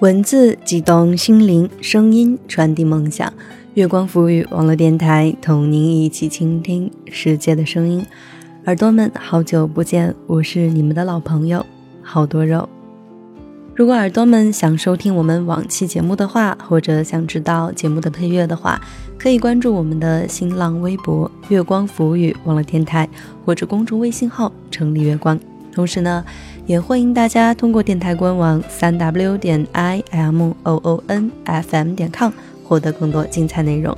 [0.00, 3.32] 文字激动心灵，声音传递梦想。
[3.72, 8.04] 月光浮语网络电台，同您一起倾听世界的声音。
[8.66, 11.64] 耳朵们，好久不见，我是你们的老朋友
[12.02, 12.68] 好多肉。
[13.74, 18.78] 如果耳朵们想收听我们往期节目的话，或者想知道节目的配乐的话，
[19.18, 23.08] 可以关注我们的新浪微博“月光浮语网络电台”
[23.46, 25.40] 或者公众微信号“城里月光”。
[25.72, 26.22] 同时呢。
[26.66, 32.32] 也欢迎大家通过电台官网三 w 点 i m o o n f m 点 com
[32.64, 33.96] 获得更多精彩内容，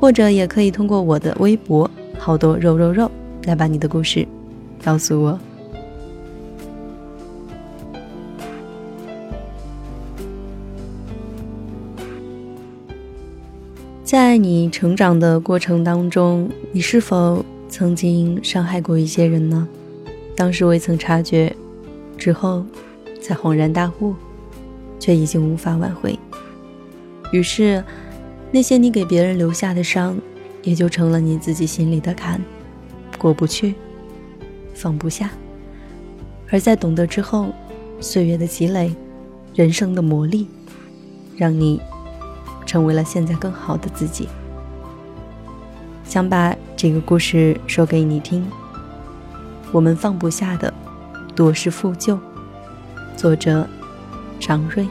[0.00, 1.88] 或者也可以通过我的微博
[2.18, 3.08] 好多肉肉肉
[3.44, 4.26] 来把你的故事
[4.82, 5.38] 告诉我。
[14.02, 19.68] 在你成长的过程当中，你是否曾经伤害过一些人呢？
[20.34, 21.54] 当时未曾察觉。
[22.20, 22.62] 之后，
[23.22, 24.14] 才恍然大悟，
[24.98, 26.16] 却已经无法挽回。
[27.32, 27.82] 于是，
[28.52, 30.18] 那些你给别人留下的伤，
[30.62, 32.38] 也就成了你自己心里的坎，
[33.16, 33.74] 过不去，
[34.74, 35.30] 放不下。
[36.50, 37.46] 而在懂得之后，
[38.00, 38.94] 岁月的积累，
[39.54, 40.46] 人生的磨砺，
[41.36, 41.80] 让你
[42.66, 44.28] 成为了现在更好的自己。
[46.04, 48.46] 想把这个故事说给你听。
[49.72, 50.74] 我们放不下的。
[51.40, 52.18] 多是负疚。
[53.16, 53.66] 作者：
[54.38, 54.86] 张瑞。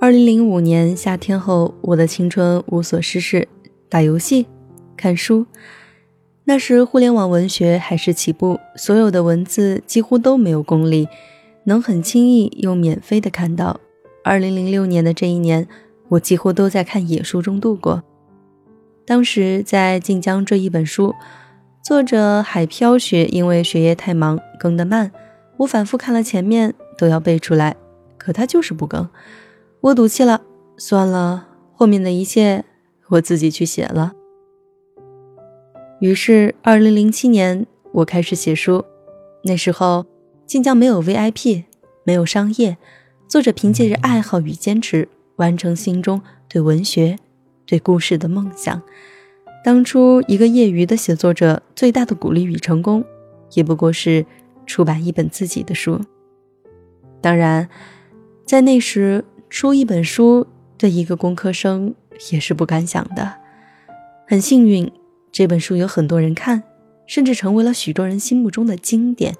[0.00, 3.48] 二零零五年夏天后，我的青春无所事事，
[3.88, 4.46] 打游戏、
[4.96, 5.44] 看书。
[6.44, 11.08] 那时互联网文学还是起步，所有的文字几乎都没有功力。
[11.64, 13.80] 能很轻易又免费的看到。
[14.24, 15.66] 二零零六年的这一年，
[16.08, 18.02] 我几乎都在看野书中度过。
[19.04, 21.14] 当时在晋江这一本书，
[21.82, 25.10] 作者海飘雪因为学业太忙更得慢，
[25.56, 27.76] 我反复看了前面都要背出来，
[28.16, 29.08] 可他就是不更。
[29.80, 30.42] 我赌气了，
[30.76, 32.64] 算了，后面的一切
[33.08, 34.12] 我自己去写了。
[36.00, 38.84] 于是二零零七年我开始写书，
[39.44, 40.06] 那时候。
[40.52, 41.64] 晋江没有 VIP，
[42.04, 42.76] 没有商业，
[43.26, 47.16] 作者凭借着爱好与坚持，完成心中对文学、
[47.64, 48.82] 对故事的梦想。
[49.64, 53.02] 当初一个业余的写作者，最大的鼓励与成功，
[53.54, 54.26] 也不过是
[54.66, 55.98] 出版一本自己的书。
[57.22, 57.70] 当然，
[58.44, 60.46] 在那时出一本书，
[60.76, 61.94] 对一个工科生
[62.30, 63.36] 也是不敢想的。
[64.28, 64.92] 很幸运，
[65.32, 66.64] 这本书有很多人看，
[67.06, 69.34] 甚至成为了许多人心目中的经典。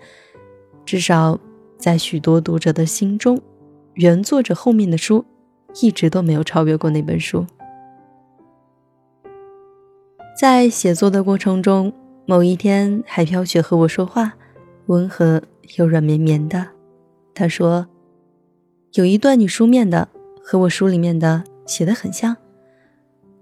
[0.85, 1.39] 至少，
[1.79, 3.41] 在许多读者的心中，
[3.95, 5.25] 原作者后面的书
[5.81, 7.47] 一直都没有超越过那本书。
[10.39, 11.93] 在写作的过程中，
[12.27, 14.33] 某一天，海飘雪和我说话，
[14.87, 15.43] 温和
[15.77, 16.69] 又软绵绵的。
[17.35, 17.87] 他说
[18.95, 20.09] ：“有一段你书面的
[20.43, 22.37] 和我书里面的写的很像。”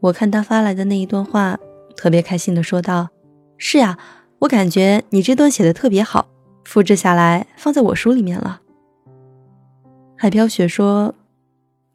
[0.01, 1.59] 我看他发来的那一段话，
[1.97, 3.09] 特别开心的说道
[3.57, 3.99] ：“是呀，
[4.41, 6.29] 我感觉你这段写的特别好。”
[6.65, 8.61] 复制下来放在我书里面了。
[10.17, 11.15] 海飘雪说：“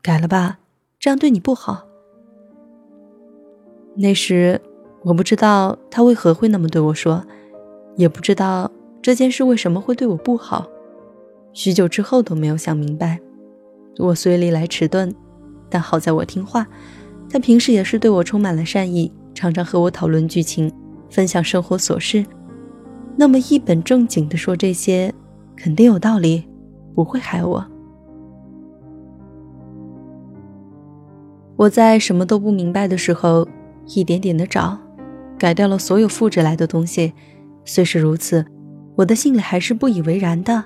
[0.01, 0.59] 改了吧，
[0.99, 1.85] 这样对你不好。”
[3.97, 4.59] 那时
[5.03, 7.25] 我不知道他为何会那么对我说，
[7.95, 8.69] 也不知道
[9.01, 10.67] 这件事为什么会对我不好。
[11.53, 13.19] 许久之后都没有想明白。
[13.97, 15.13] 我虽历来迟钝，
[15.69, 16.67] 但好在我听话。
[17.29, 20.71] 他平时也是对我充满了善意，常常和我讨论剧情，
[21.09, 22.25] 分享生活琐事。
[23.17, 25.13] 那么一本正经的说这些，
[25.55, 26.43] 肯定有道理，
[26.93, 27.65] 不会害我。
[31.55, 33.47] 我在什么都不明白的时候，
[33.87, 34.77] 一点点的找，
[35.37, 37.13] 改掉了所有复制来的东西。
[37.63, 38.45] 虽是如此，
[38.95, 40.63] 我的心里还是不以为然的。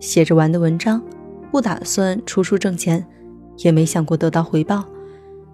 [0.00, 1.00] 写着玩的文章，
[1.52, 3.06] 不打算出书挣钱，
[3.58, 4.84] 也没想过得到回报。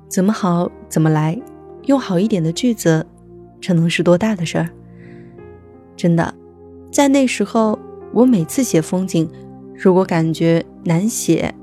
[0.09, 1.39] 怎么好怎么来，
[1.85, 3.05] 用好一点的句子，
[3.61, 4.71] 这能是多大的事儿？
[5.97, 6.35] 真的，
[6.93, 7.79] 在那时候，
[8.13, 9.29] 我每次写风景，
[9.75, 11.55] 如果感觉难写，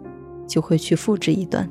[0.48, 1.70] 就会去复制一段。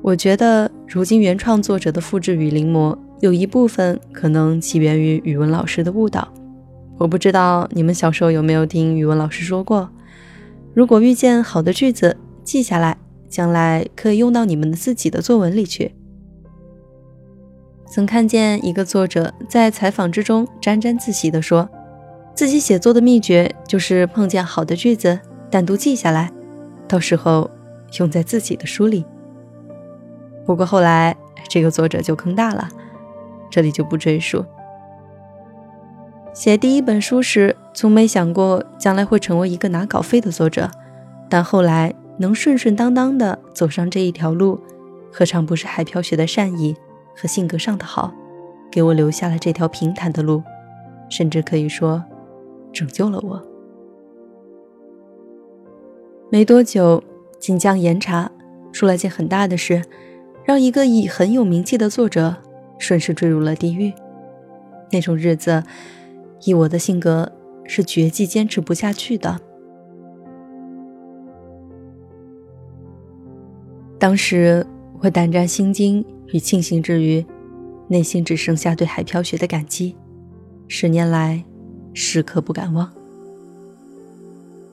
[0.00, 6.26] 我觉得，如今原创作者的复制与临摹，有一部分可能起源于语文老师的误导。
[6.98, 9.88] 我不知道你们小时候有没有听语文老师说过，
[10.74, 12.96] 如果遇见好的句子，记下来，
[13.28, 15.92] 将来可以用到你们自己的作文里去。
[17.92, 21.68] 曾看见一个作者在采访之中沾沾自喜地说，
[22.34, 26.32] 自己写作的秘诀就是碰见好的句子单独记下来，
[26.88, 27.50] 到时候
[27.98, 29.04] 用在自己的书里，
[30.46, 31.14] 不过后来
[31.50, 32.66] 这个作者就坑大了，
[33.50, 34.42] 这里就不赘述。
[36.32, 40.70] 写第一本书时，从没想过将来会成为一个拿稿费的作者，
[41.28, 44.58] 但后来能顺顺当当的走上这一条路，
[45.12, 46.74] 何尝不是海飘雪的善意
[47.16, 48.12] 和性格上的好，
[48.70, 50.42] 给我留下了这条平坦的路，
[51.08, 52.02] 甚至可以说，
[52.72, 53.42] 拯救了我。
[56.30, 57.02] 没多久，
[57.38, 58.30] 锦江严查
[58.72, 59.82] 出了件很大的事，
[60.44, 62.36] 让一个已很有名气的作者
[62.78, 63.92] 顺势坠入了地狱。
[64.90, 65.62] 那种日子。
[66.44, 67.30] 以我的性格，
[67.66, 69.38] 是绝技坚持不下去的。
[73.96, 74.66] 当时
[75.00, 77.24] 我胆战心惊与庆幸之余，
[77.88, 79.94] 内心只剩下对海飘雪的感激。
[80.66, 81.44] 十年来，
[81.94, 82.90] 时刻不敢忘。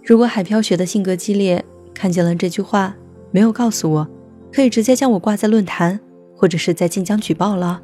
[0.04, 1.64] 如果海飘雪的性格激烈，
[1.94, 2.96] 看见了这句话，
[3.32, 4.08] 没有告诉我，
[4.52, 6.00] 可以直接将我挂在论坛，
[6.36, 7.82] 或者是在晋江举报了，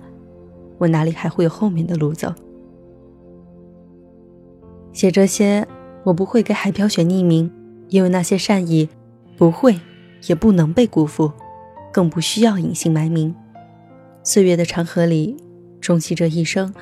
[0.78, 2.34] 我哪里还会有后面的路走？
[4.94, 5.68] 写这些，
[6.06, 7.52] 我不会给海飘雪匿名，
[7.90, 8.88] 因为那些善意
[9.38, 9.78] 不会，
[10.28, 11.34] 也不能被辜负，
[11.92, 13.36] 更不需要隐姓埋名。
[14.26, 15.38] 岁月的长河里，
[15.80, 16.74] 终其这一生，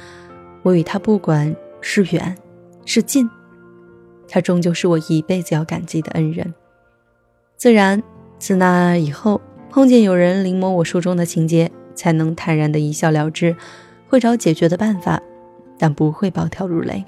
[0.64, 2.36] 我与他不管是远
[2.86, 3.30] 是近，
[4.30, 6.54] 他终究是我一辈子要感激的恩人。
[7.58, 8.02] 自然，
[8.40, 13.54] 自那以后，碰见有人临摹我书中的情节，才能坦然的一笑了之，
[14.08, 15.22] 会找解决的办法，
[15.78, 17.04] 但不会暴跳如雷。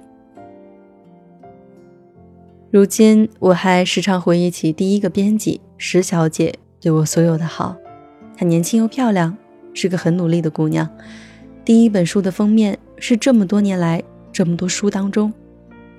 [2.71, 7.77] 如今我还时常回忆起第一个编辑石小姐对我所有的好。
[8.35, 9.37] 她年轻又漂亮，
[9.75, 10.89] 是个很努力的姑娘。
[11.63, 14.01] 第一本书的封面是这么多年来
[14.33, 15.31] 这么多书当中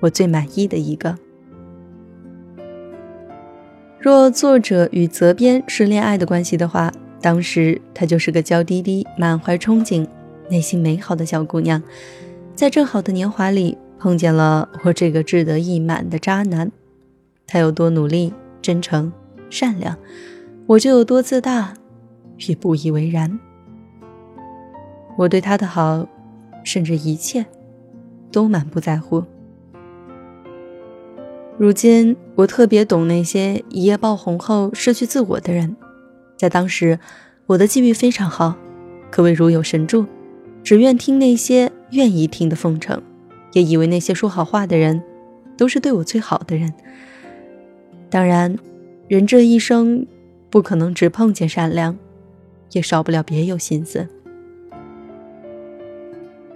[0.01, 1.17] 我最满意的一个。
[3.99, 6.91] 若作者与责编是恋爱的关系的话，
[7.21, 10.05] 当时她就是个娇滴滴、满怀憧憬、
[10.49, 11.81] 内心美好的小姑娘，
[12.53, 13.77] 在正好的年华里。
[13.99, 16.71] 碰见了我这个志得意满的渣男，
[17.47, 18.31] 他有多努力、
[18.61, 19.11] 真诚、
[19.49, 19.97] 善良，
[20.67, 21.73] 我就有多自大
[22.47, 23.39] 也不以为然。
[25.17, 26.07] 我对他的好，
[26.63, 27.45] 甚至一切，
[28.31, 29.23] 都满不在乎。
[31.57, 35.75] 如今我特别懂那些一夜爆红后失去自我的人，
[36.37, 36.99] 在当时，
[37.47, 38.55] 我的际遇非常好，
[39.09, 40.05] 可谓如有神助，
[40.63, 43.01] 只愿听那些愿意听的奉承。
[43.53, 45.01] 也以为那些说好话的人，
[45.57, 46.71] 都是对我最好的人。
[48.07, 48.55] 当然，
[49.07, 50.05] 人这一生
[50.51, 51.97] 不可能只碰见善良，
[52.73, 54.07] 也少不了别有心思。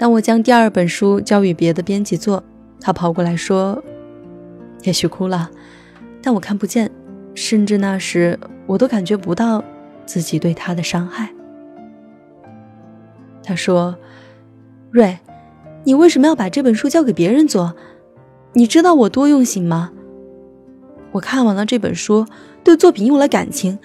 [0.02, 2.44] 当我将第二本书交予别的编辑做，
[2.80, 3.84] 他跑过来说
[4.82, 5.52] ：“也许哭了，
[6.24, 6.90] 但我看不见，
[7.36, 9.64] 甚至那时我都感觉不到
[10.08, 11.32] 自己对他的伤害。”
[13.46, 13.96] 他说
[14.90, 15.20] ：“瑞。”
[15.86, 17.76] 你为什么要把这本书交给别人做？
[18.54, 19.92] 你知道我多用心吗？
[21.12, 22.26] 我看完了这本书，
[22.64, 23.78] 对作品用了感情。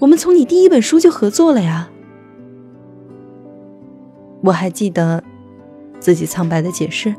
[0.00, 1.88] 我们从你第一本书就合作了呀。
[4.42, 5.24] 我还记得
[6.04, 7.14] 自己苍白的解释，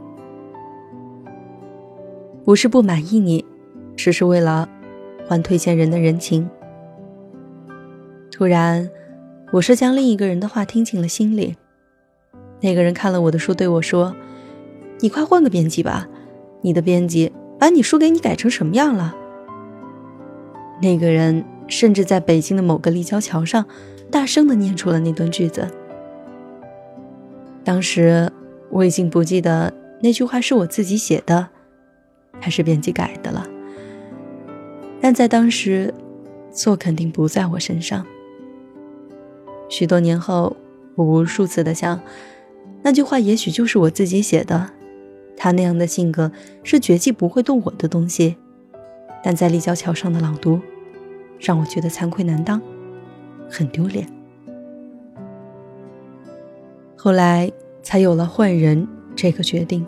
[2.44, 3.44] 不是不满意你，
[3.96, 4.70] 只是为了
[5.28, 6.48] 还推荐人的人情。
[8.32, 8.88] 突然，
[9.54, 11.56] 我是将另一个人的话听进了心里。
[12.62, 14.16] 那个人看了我的书，对我说
[15.02, 16.08] ：“你快换个编辑吧，
[16.62, 19.16] 你的编辑把你书给你改成什么样了？”
[20.80, 23.66] 那个人甚至在北京的某个立交桥上，
[24.12, 25.68] 大声的念出了那段句子。
[27.64, 28.32] 当时
[28.70, 31.50] 我已经不记得那句话是我自己写的，
[32.40, 33.48] 还是编辑改的了。
[35.02, 35.94] 但在当时，
[36.52, 38.06] 错肯定不在我身上。
[39.70, 40.56] 许多年后，
[40.96, 42.02] 我无数次的想。
[42.82, 44.70] 那句话也许就是我自己写的，
[45.36, 46.32] 他那样的性格
[46.64, 48.36] 是绝技不会动我的东西，
[49.24, 50.60] 但在立交桥上的朗读，
[51.40, 52.62] 让我觉得惭愧难当，
[53.50, 54.08] 很丢脸。
[56.96, 57.52] 后来
[57.86, 59.86] 才有了换人这个决定。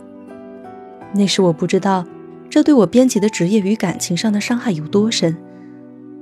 [1.15, 2.05] 那时我不知道，
[2.47, 5.35] 这对我编辑的职业与感情上的伤害有多深。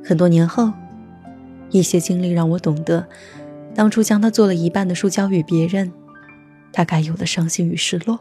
[0.01, 0.72] 很多年后，
[1.70, 3.05] 一些经历让我懂得，
[3.74, 5.91] 当初将他做了一半的书交予别人。
[6.72, 8.20] 他该有的伤心与失落，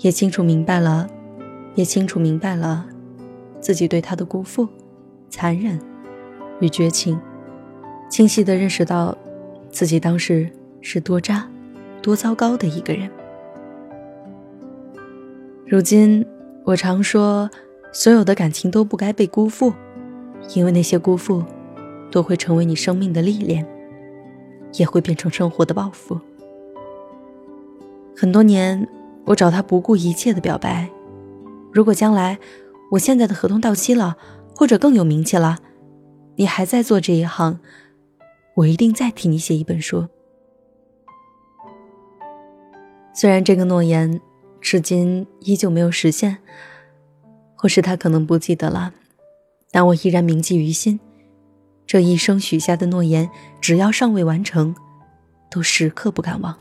[0.00, 1.08] 也清楚明白了，
[1.74, 2.86] 也清楚明白了
[3.60, 4.68] 自己对他的辜负、
[5.30, 5.80] 残忍
[6.60, 7.18] 与绝情，
[8.10, 9.16] 清晰的认识到
[9.70, 11.48] 自己当时是多渣、
[12.02, 13.10] 多糟糕的一个人。
[15.66, 16.24] 如今，
[16.64, 17.50] 我常说，
[17.92, 19.72] 所有的感情都不该被辜负，
[20.54, 21.44] 因为那些辜负，
[22.10, 23.66] 都会成为你生命的历练，
[24.74, 26.18] 也会变成生活的报复。
[28.16, 28.88] 很多年，
[29.26, 30.88] 我找他不顾一切的表白，
[31.72, 32.38] 如果将来
[32.92, 34.16] 我现在的合同到期了，
[34.56, 35.58] 或者更有名气了，
[36.36, 37.60] 你还在做这一行，
[38.56, 40.06] 我一定再替你写一本书。
[43.20, 44.20] 虽然这个诺言
[44.60, 46.38] 至今依旧没有实现，
[47.56, 48.94] 或是他可能不记得了，
[49.72, 51.00] 但我依然铭记于心。
[51.84, 53.28] 这一生许下的诺言，
[53.60, 54.72] 只要尚未完成，
[55.50, 56.60] 都时刻不敢忘。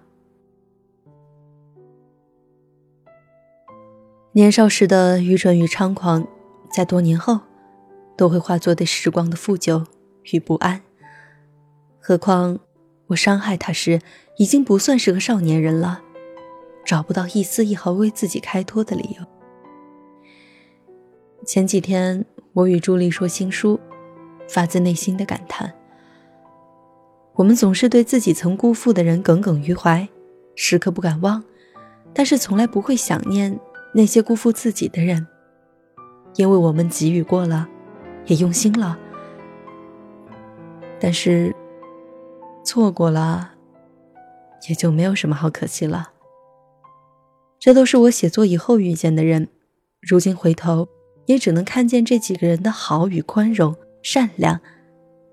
[4.32, 6.28] 年少时的愚蠢与猖狂，
[6.72, 7.42] 在多年后，
[8.18, 9.86] 都会化作对时光的负疚
[10.32, 10.82] 与不安。
[12.00, 12.58] 何况
[13.06, 14.02] 我伤害他时，
[14.38, 16.02] 已经不算是个少年人了，
[16.88, 19.26] 找不到一丝一毫为自己开脱的理由。
[21.46, 23.80] 前几天，我与朱莉说新书。
[24.50, 25.74] 发自内心的感叹。
[27.34, 30.08] 我们总是对自己曾辜负的人耿耿于怀，
[30.56, 31.44] 时刻不敢忘，
[32.14, 33.60] 但是从来不会想念
[33.94, 35.28] 那些辜负自己的人，
[36.36, 37.68] 因为我们给予过了，
[38.28, 38.98] 也用心了，
[40.98, 41.54] 但是
[42.64, 43.52] 错过了，
[44.70, 46.12] 也就没有什么好可惜了。
[47.60, 49.48] 这都是我写作以后遇见的人，
[50.02, 50.88] 如今回头，
[51.26, 53.76] 也只能看见这几个人的好与宽容。
[54.04, 54.62] 善良，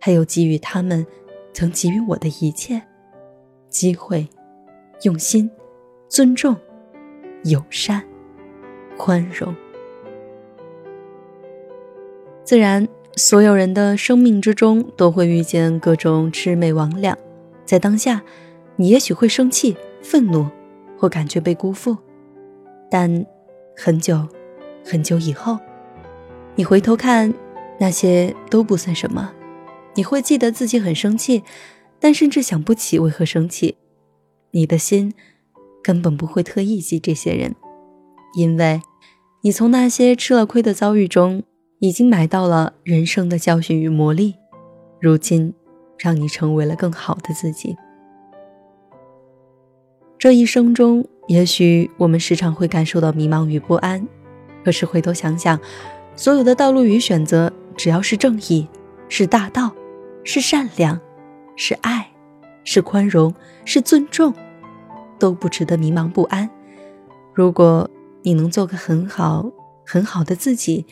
[0.00, 1.06] 还有给予他们
[1.52, 2.82] 曾给予我的一切
[3.68, 4.26] 机会、
[5.02, 5.48] 用心、
[6.08, 6.56] 尊重、
[7.44, 8.02] 友善、
[8.96, 9.54] 宽容。
[12.42, 17.14] 自然，所有人的生命之中都会遇见各种魑魅魍魉，
[17.64, 18.20] 在当下，
[18.74, 20.48] 你也许会生气、愤怒，
[20.98, 21.96] 或感觉被辜负，
[22.96, 23.26] 但
[23.76, 24.24] 很久、
[24.84, 25.58] 很久以后，
[26.54, 27.34] 你回头看。
[27.80, 29.32] 那些都不算什么，
[29.96, 31.42] 你会记得自己很生气，
[31.98, 33.76] 但甚至想不起为何生气。
[34.52, 35.12] 你的心
[35.82, 37.56] 根本不会特意记这些人，
[38.36, 38.80] 因为
[39.42, 41.42] 你从那些吃了亏的遭遇中，
[41.80, 44.34] 已经买到了人生的教训与磨砺，
[45.00, 45.52] 如今
[45.98, 47.76] 让你成为了更好的自己。
[50.16, 54.06] 这一生中，也许我们时常会感受到迷茫与不安，
[54.64, 55.58] 可是回头想想，
[56.16, 57.52] 所有的道路与选择。
[57.76, 58.68] 只要是正义，
[59.08, 59.74] 是大道，
[60.22, 61.00] 是善良，
[61.56, 62.08] 是爱，
[62.62, 64.32] 是宽容，是尊重，
[65.18, 66.48] 都不值得迷茫不安。
[67.32, 67.90] 如果
[68.22, 69.50] 你能做个很好
[69.84, 70.86] 很好的自己，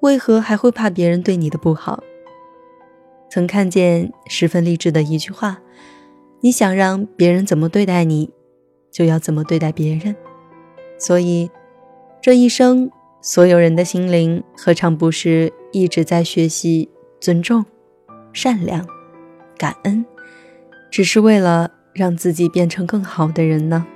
[0.00, 2.02] 为何还会怕别人对你的不好？
[3.30, 5.60] 曾看见十分励志的一句话：
[6.40, 8.32] 你想让别人怎么对待你，
[8.94, 10.16] 就要怎么对待别人。
[10.98, 11.50] 所以，
[12.22, 12.90] 这一生。
[13.26, 17.64] 所有人的心灵，何尝不是一直在学习尊重、
[18.34, 18.86] 善良、
[19.56, 20.04] 感恩，
[20.90, 23.86] 只是为了让自己变成更好的人呢？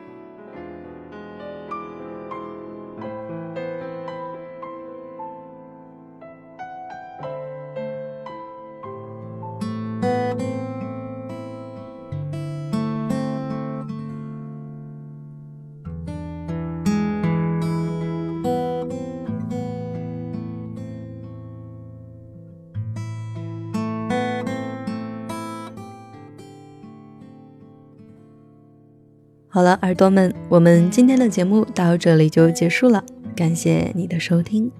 [29.58, 33.02] 好了，耳朵们，我们今天的节目到这里就结束了，
[33.34, 34.70] 感谢你的收听。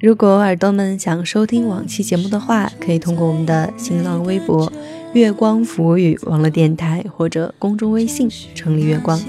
[0.00, 4.72] 如果耳朵们想收听往期节目的话，可以通过我们的新浪微博
[5.12, 9.20] “月光浮语”网络电台或者公众微信“城里月光”。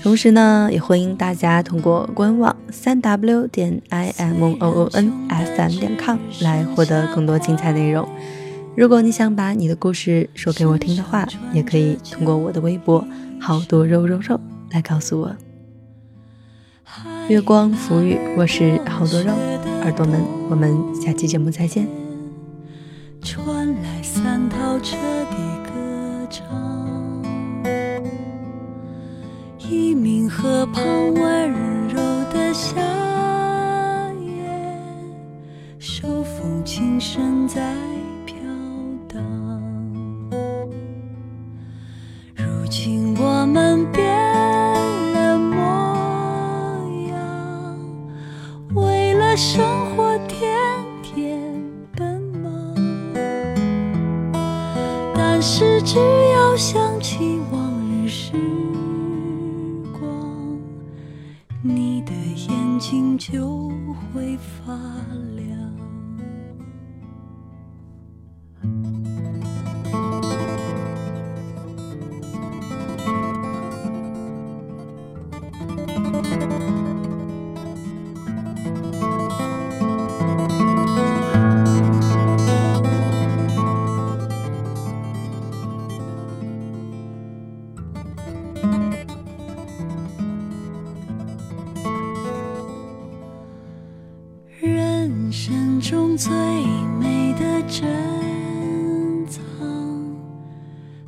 [0.00, 8.08] 同时呢，也欢迎大家通过官网三 w 点 i m o o n f m 点 com 来获得更多精彩内容。
[8.76, 13.04] 如果你想把你的故事说给我听的话，也可以通过我的微博。
[13.40, 14.38] 好多肉肉肉
[14.70, 15.34] 来告诉我，
[17.28, 19.32] 月光浮语，我是好多肉
[19.80, 20.20] 耳朵们，
[20.50, 21.88] 我们下期节目再见。
[23.22, 24.96] 传来三套车
[25.30, 26.44] 的歌唱，
[29.58, 31.50] 一名河旁温
[31.88, 31.96] 柔
[32.32, 32.76] 的夏
[34.20, 34.44] 夜，
[35.78, 37.89] 手风琴声在。
[62.48, 63.68] 眼睛就
[64.12, 64.72] 会发
[65.36, 65.89] 亮。
[96.16, 96.32] 最
[96.98, 99.42] 美的珍藏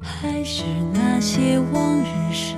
[0.01, 2.55] 还是那些往日时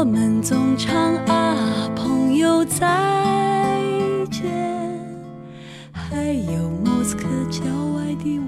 [0.00, 2.86] 我们总唱啊朋友再
[4.30, 4.50] 见。
[5.92, 7.62] 还有莫斯科郊
[7.94, 8.38] 外的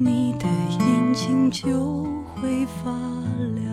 [0.00, 0.46] 你的
[0.78, 2.04] 眼睛就
[2.36, 2.92] 会发
[3.56, 3.67] 亮。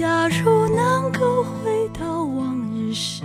[0.00, 3.22] 假如能够回到往日时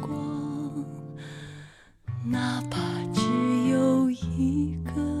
[0.00, 0.84] 光
[2.24, 2.80] 哪怕
[3.14, 3.22] 只
[3.70, 5.17] 有一个